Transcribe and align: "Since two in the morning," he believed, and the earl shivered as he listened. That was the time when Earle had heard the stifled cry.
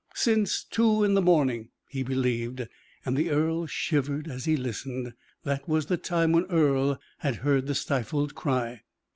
"Since 0.15 0.63
two 0.63 1.03
in 1.03 1.13
the 1.13 1.21
morning," 1.21 1.69
he 1.87 2.01
believed, 2.01 2.67
and 3.05 3.15
the 3.15 3.29
earl 3.29 3.67
shivered 3.67 4.27
as 4.27 4.45
he 4.45 4.57
listened. 4.57 5.13
That 5.43 5.69
was 5.69 5.85
the 5.85 5.97
time 5.97 6.31
when 6.31 6.45
Earle 6.45 6.99
had 7.19 7.35
heard 7.45 7.67
the 7.67 7.75
stifled 7.75 8.33
cry. 8.33 8.81